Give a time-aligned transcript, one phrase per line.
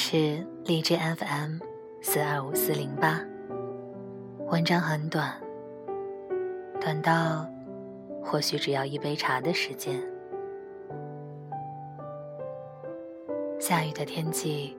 [0.00, 1.58] 是荔枝 FM
[2.00, 3.20] 四二五四零八，
[4.46, 5.34] 文章很短，
[6.80, 7.44] 短到
[8.22, 10.00] 或许只要一杯茶的时间。
[13.58, 14.76] 下雨的天气，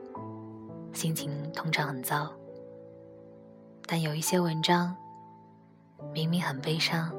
[0.93, 2.31] 心情通常很糟，
[3.85, 4.95] 但有一些文章
[6.13, 7.13] 明明很悲伤，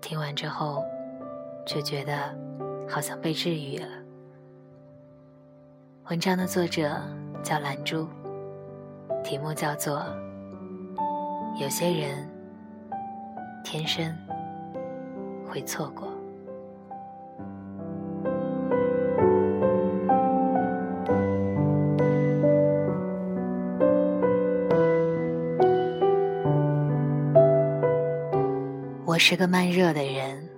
[0.00, 0.84] 听完之后
[1.66, 2.32] 却觉得
[2.88, 3.97] 好像被治愈了。
[6.10, 6.90] 文章的作者
[7.42, 8.08] 叫兰珠，
[9.22, 9.96] 题目叫做
[11.60, 12.26] 《有些人
[13.62, 14.16] 天生
[15.46, 16.08] 会错过》。
[29.04, 30.48] 我是个慢热的人，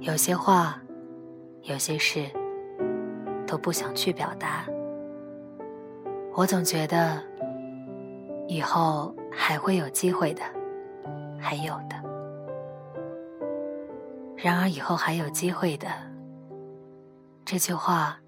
[0.00, 0.78] 有些话，
[1.62, 2.30] 有些事。
[3.50, 4.64] 都不想去表达，
[6.36, 7.20] 我总觉得
[8.46, 10.42] 以后还会有机会的，
[11.36, 12.00] 还有的。
[14.36, 15.88] 然而以后还有机会的
[17.44, 18.20] 这句话，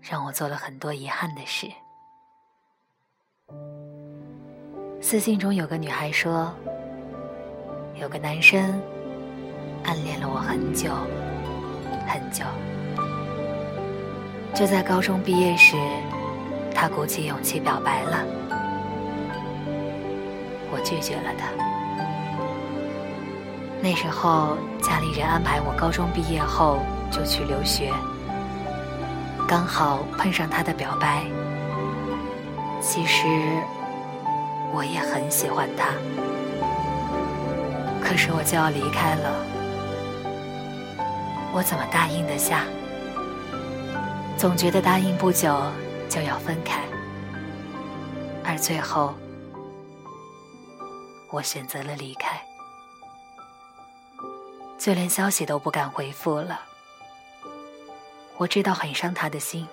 [0.00, 1.66] 让我做了很多遗憾的事。
[4.98, 6.50] 私信中有个女孩说，
[8.00, 8.80] 有个男生
[9.84, 10.90] 暗恋了我很久，
[12.08, 12.46] 很久。
[14.54, 15.76] 就在高中毕业时，
[16.74, 18.18] 他鼓起勇气表白了，
[20.70, 21.48] 我拒绝了他。
[23.80, 26.78] 那时候家里人安排我高中毕业后
[27.10, 27.90] 就去留学，
[29.48, 31.24] 刚好碰上他的表白。
[32.80, 33.26] 其实
[34.72, 35.88] 我也很喜欢他，
[38.04, 39.32] 可是我就要离开了，
[41.52, 42.64] 我怎么答应得下？
[44.38, 45.56] 总觉得答应不久
[46.08, 46.84] 就要分开，
[48.44, 49.14] 而最后
[51.30, 52.44] 我选择了离开，
[54.78, 56.60] 就连消息都不敢回复了。
[58.36, 59.64] 我知道很伤他的心，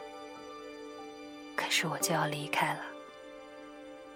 [1.56, 2.82] 可是我就要离开了，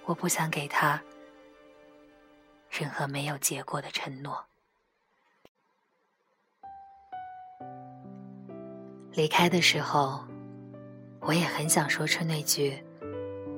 [0.06, 1.02] 我不想给他
[2.70, 4.46] 任何没有结果的承诺。
[9.14, 10.24] 离开的时候。
[11.26, 12.78] 我也很想说出那句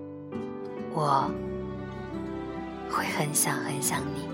[0.93, 1.29] “我
[2.89, 4.29] 会很想很想你”。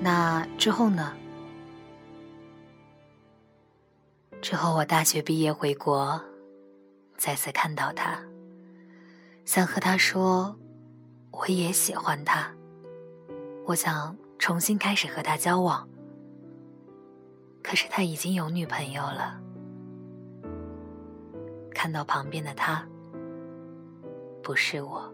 [0.00, 1.12] 那之后呢？
[4.40, 6.20] 之后我大学毕业回国，
[7.16, 8.22] 再次看到他，
[9.44, 10.56] 想和他说
[11.32, 12.48] 我也喜欢他，
[13.64, 15.88] 我想重新开始和他交往。
[17.60, 19.40] 可是他已经有女朋友了。
[21.76, 22.82] 看到旁边的他，
[24.42, 25.12] 不是我，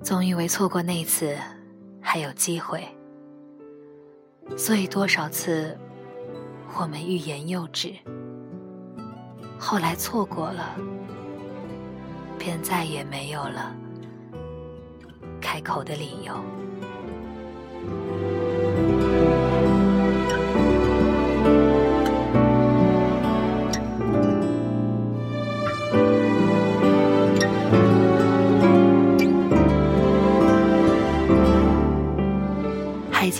[0.00, 1.36] 总以为错过那次
[2.00, 2.86] 还有机会，
[4.56, 5.76] 所以多少次
[6.78, 7.92] 我们欲言又止，
[9.58, 10.76] 后来错过了，
[12.38, 13.74] 便再也没有了
[15.40, 16.32] 开口的理由。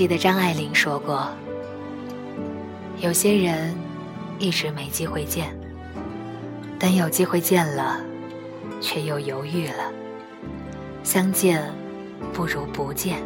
[0.06, 1.28] 记得张爱玲说过
[3.02, 3.74] ：“有些人
[4.38, 5.52] 一直没机会见，
[6.78, 8.00] 等有机会见了，
[8.80, 9.90] 却又犹豫了。
[11.02, 11.60] 相见
[12.32, 13.18] 不如不见。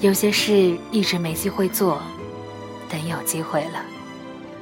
[0.00, 2.02] 有些事一直没机会做，
[2.88, 3.80] 等有机会了，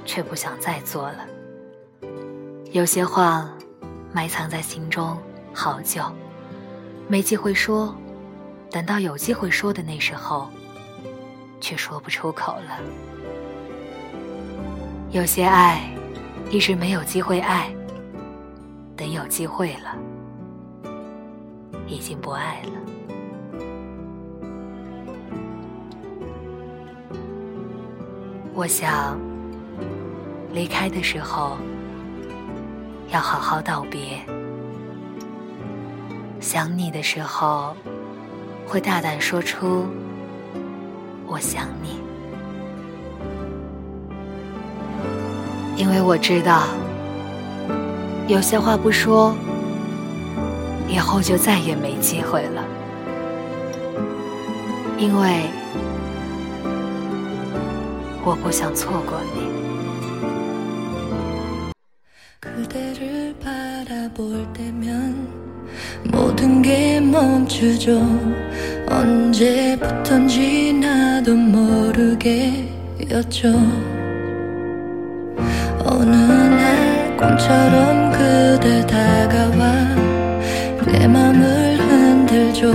[0.05, 1.27] 却不想再做了。
[2.71, 3.51] 有些话
[4.13, 5.17] 埋藏在心中
[5.55, 6.03] 好久，
[7.09, 7.97] 没机会说，
[8.71, 10.51] 等到有机会说的那时候。”
[11.63, 12.81] 却说不出口了。
[15.13, 15.89] 有些爱
[16.51, 17.73] 一直没有机会爱，
[18.97, 19.97] 等有机会了，
[21.87, 22.73] 已经不爱了。
[28.55, 29.19] 我想
[30.53, 31.57] 离开的时候
[33.11, 34.19] 要好好道别，
[36.41, 37.77] 想你的时候
[38.67, 39.87] 会大胆说出。
[41.33, 41.99] 我想你。
[45.79, 46.65] 因为我知道
[48.29, 49.35] 有些话不说
[50.87, 52.63] 以后就再也没机会了。
[54.99, 55.47] 因为
[58.23, 59.63] 我不想错过你。
[68.93, 72.49] 언제부턴지 나도 모르게였죠.
[75.85, 79.97] 어느 날 꿈처럼 그대 다가와
[80.87, 82.73] 내 맘을 흔들죠.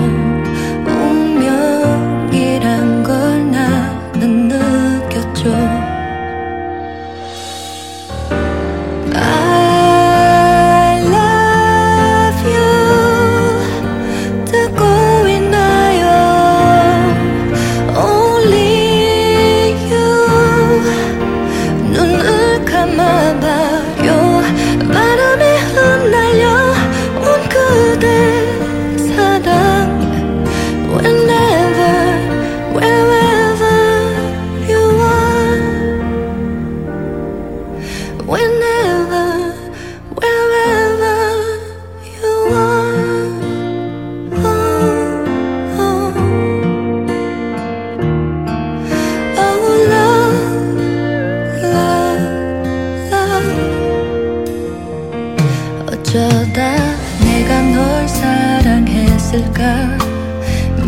[59.58, 59.98] 내가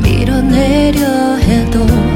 [0.03, 2.08] 밀어내려 해도